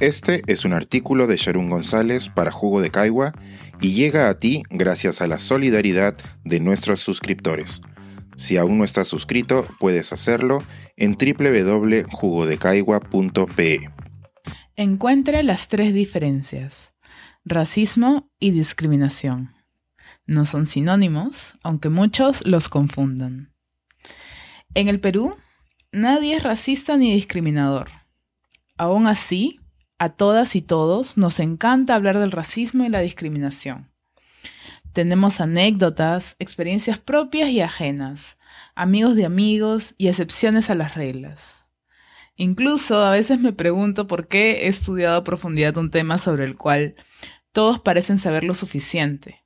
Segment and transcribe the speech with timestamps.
[0.00, 3.34] Este es un artículo de Sharon González para Jugo de Caigua
[3.82, 7.82] y llega a ti gracias a la solidaridad de nuestros suscriptores.
[8.34, 10.64] Si aún no estás suscrito, puedes hacerlo
[10.96, 13.90] en www.jugodecaigua.pe.
[14.74, 16.94] Encuentre las tres diferencias,
[17.44, 19.52] racismo y discriminación.
[20.24, 23.52] No son sinónimos, aunque muchos los confundan.
[24.72, 25.36] En el Perú,
[25.92, 27.90] nadie es racista ni discriminador.
[28.78, 29.59] Aún así,
[30.00, 33.92] a todas y todos nos encanta hablar del racismo y la discriminación.
[34.94, 38.38] Tenemos anécdotas, experiencias propias y ajenas,
[38.74, 41.70] amigos de amigos y excepciones a las reglas.
[42.34, 46.56] Incluso a veces me pregunto por qué he estudiado a profundidad un tema sobre el
[46.56, 46.94] cual
[47.52, 49.44] todos parecen saber lo suficiente.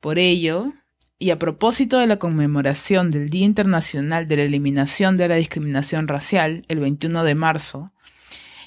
[0.00, 0.70] Por ello,
[1.18, 6.08] y a propósito de la conmemoración del Día Internacional de la Eliminación de la Discriminación
[6.08, 7.92] Racial, el 21 de marzo,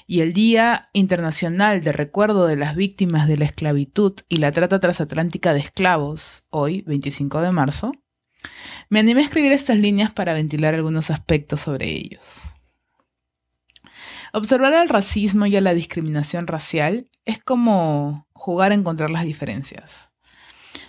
[0.06, 4.80] y el Día Internacional de Recuerdo de las Víctimas de la Esclavitud y la Trata
[4.80, 7.92] Transatlántica de Esclavos, hoy, 25 de marzo,
[8.90, 12.54] me animé a escribir estas líneas para ventilar algunos aspectos sobre ellos.
[14.32, 20.12] Observar al racismo y a la discriminación racial es como jugar a encontrar las diferencias.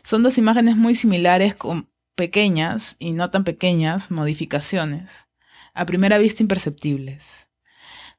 [0.03, 5.27] Son dos imágenes muy similares con pequeñas y no tan pequeñas modificaciones,
[5.73, 7.50] a primera vista imperceptibles.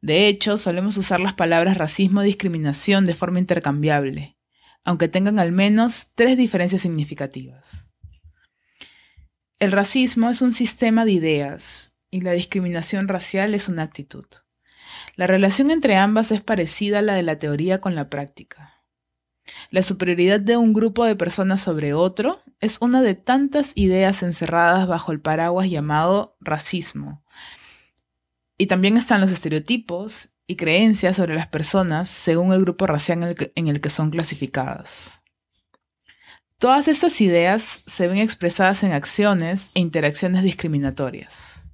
[0.06, 4.38] De hecho, solemos usar las palabras racismo y discriminación de forma intercambiable,
[4.84, 7.90] aunque tengan al menos tres diferencias significativas.
[9.58, 14.26] El racismo es un sistema de ideas y la discriminación racial es una actitud.
[15.16, 18.84] La relación entre ambas es parecida a la de la teoría con la práctica.
[19.72, 24.86] La superioridad de un grupo de personas sobre otro es una de tantas ideas encerradas
[24.86, 27.24] bajo el paraguas llamado racismo,
[28.58, 33.68] y también están los estereotipos y creencias sobre las personas según el grupo racial en
[33.68, 35.22] el, que, son clasificadas.
[36.58, 41.64] Todas estas ideas se ven expresadas en acciones e interacciones discriminatorias.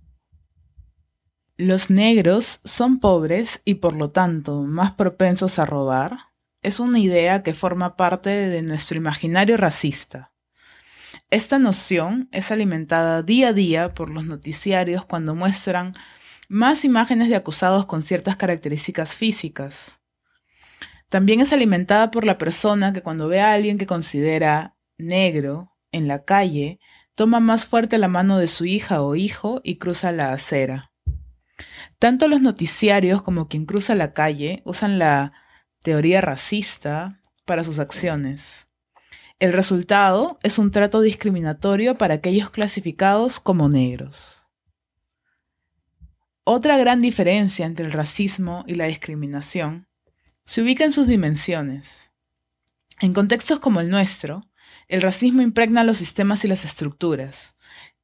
[1.56, 7.42] Los negros son pobres y por lo tanto más propensos a robar es una idea
[7.42, 10.32] que forma parte de nuestro imaginario racista.
[11.30, 15.92] Esta noción es alimentada día a día por los noticiarios cuando muestran
[16.52, 20.02] más imágenes de acusados con ciertas características físicas.
[21.08, 26.08] También es alimentada por la persona que cuando ve a alguien que considera negro en
[26.08, 26.78] la calle,
[27.14, 30.92] toma más fuerte la mano de su hija o hijo y cruza la acera.
[31.98, 35.32] Tanto los noticiarios como quien cruza la calle usan la
[35.80, 38.68] teoría racista para sus acciones.
[39.38, 44.41] El resultado es un trato discriminatorio para aquellos clasificados como negros.
[46.44, 49.86] Otra gran diferencia entre el racismo y la discriminación
[50.44, 52.12] se ubica en sus dimensiones.
[53.00, 54.48] En contextos como el nuestro,
[54.88, 57.56] el racismo impregna los sistemas y las estructuras,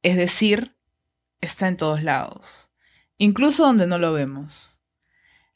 [0.03, 0.75] es decir,
[1.41, 2.71] está en todos lados,
[3.17, 4.81] incluso donde no lo vemos.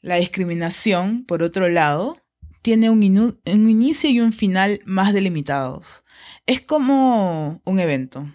[0.00, 2.18] La discriminación, por otro lado,
[2.60, 6.04] tiene un, inicio y un final más delimitados.
[6.46, 8.30] Es como un evento.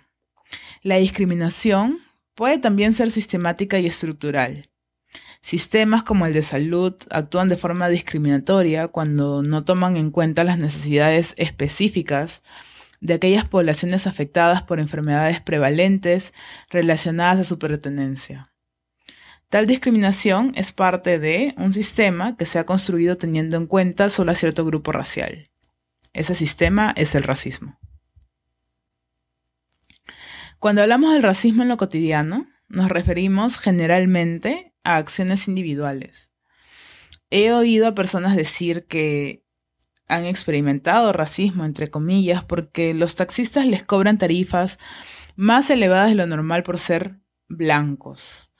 [0.81, 1.99] La discriminación
[2.39, 4.69] Puede también ser sistemática y estructural.
[5.41, 10.57] Sistemas como el de salud actúan de forma discriminatoria cuando no toman en cuenta las
[10.57, 12.41] necesidades específicas
[13.01, 16.33] de aquellas poblaciones afectadas por enfermedades prevalentes
[16.69, 18.53] relacionadas a su pertenencia.
[19.49, 24.31] Tal discriminación es parte de un sistema que se ha construido teniendo en cuenta solo
[24.31, 25.51] a cierto grupo racial.
[26.13, 27.77] Ese sistema es el racismo.
[30.59, 36.33] Cuando hablamos del racismo en lo cotidiano, nos referimos generalmente a acciones individuales.
[37.29, 39.45] He oído a personas decir que
[40.09, 44.79] han experimentado racismo, entre comillas, porque los taxistas les cobran tarifas
[45.37, 48.51] más elevadas de lo normal por ser blancos.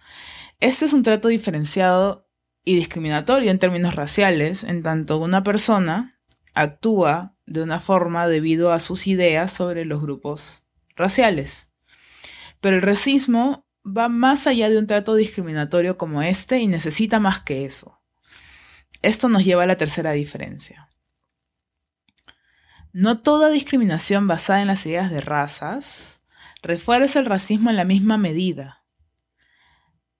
[0.61, 2.29] Este es un trato diferenciado
[2.63, 6.17] y discriminatorio en términos raciales, en tanto una persona
[6.53, 10.63] actúa de una forma debido a sus ideas sobre los grupos
[10.95, 11.68] raciales.
[12.61, 17.39] Pero el racismo va más allá de un trato discriminatorio como este y necesita más
[17.39, 18.01] que eso.
[19.01, 20.89] Esto nos lleva a la tercera diferencia.
[22.91, 26.23] No toda discriminación basada en las ideas de razas
[26.61, 28.83] refuerza el racismo en la misma medida.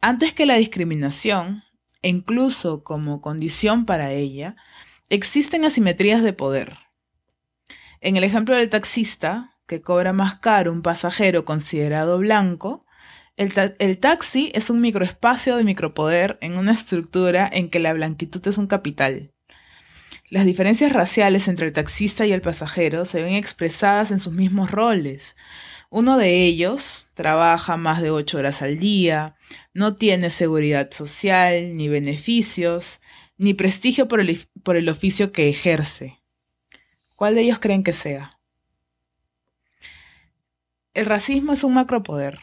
[0.01, 1.63] Antes que la discriminación,
[2.01, 4.55] incluso como condición para ella,
[5.09, 6.77] existen asimetrías de poder.
[7.99, 12.85] En el ejemplo del taxista, que cobra más caro un pasajero considerado blanco,
[13.37, 18.57] El, taxi es un microespacio de micropoder en una estructura en que la blanquitud es
[18.57, 19.31] un capital.
[20.29, 24.71] Las diferencias raciales entre el taxista y el pasajero se ven expresadas en sus mismos
[24.71, 25.37] roles.
[25.91, 29.35] Uno de ellos trabaja más de ocho horas al día,
[29.73, 33.01] no tiene seguridad social, ni beneficios,
[33.37, 36.19] ni prestigio por el, por el oficio que ejerce.
[37.15, 38.38] ¿Cuál de ellos creen que sea?
[40.93, 42.39] El racismo es un macropoder,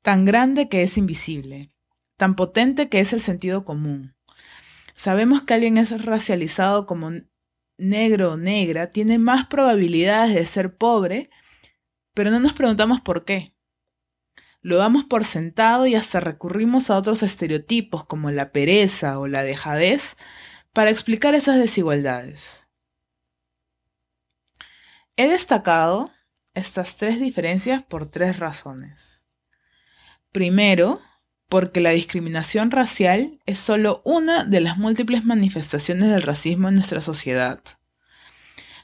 [0.00, 1.70] tan grande que es invisible,
[2.16, 4.16] tan potente que es el sentido común.
[4.94, 7.10] Sabemos que alguien es racializado como
[7.76, 11.28] negro o negra, tiene más probabilidades de ser pobre,
[12.14, 13.54] pero no nos preguntamos por qué.
[14.62, 19.42] Lo damos por sentado y hasta recurrimos a otros estereotipos como la pereza o la
[19.42, 20.16] dejadez
[20.72, 22.70] para explicar esas desigualdades.
[25.16, 26.10] He destacado
[26.54, 29.26] estas tres diferencias por tres razones.
[30.32, 31.00] Primero,
[31.48, 37.00] porque la discriminación racial es solo una de las múltiples manifestaciones del racismo en nuestra
[37.00, 37.60] sociedad.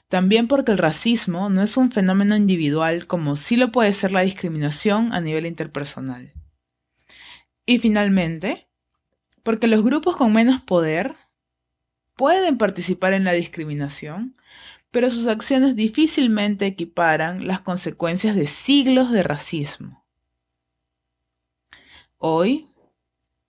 [0.09, 4.23] También porque el racismo no es un fenómeno individual como sí lo puede ser la
[4.23, 6.33] discriminación a nivel interpersonal.
[7.67, 8.69] Y finalmente,
[9.43, 11.17] porque los grupos con menos poder
[12.17, 14.37] pueden participar en la discriminación,
[14.91, 20.05] pero sus acciones difícilmente equiparan las consecuencias de siglos de racismo.
[22.19, 22.67] Hoy,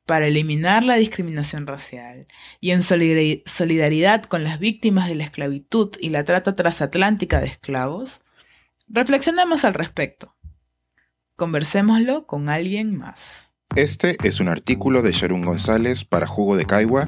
[0.05, 2.27] para eliminar la discriminación racial
[2.59, 8.21] y en solidaridad con las víctimas de la esclavitud y la trata transatlántica de esclavos,
[8.87, 10.35] reflexionemos al respecto.
[11.35, 13.53] Conversémoslo con alguien más.
[13.75, 17.07] Este es un artículo de Sharon González para Jugo de Caigua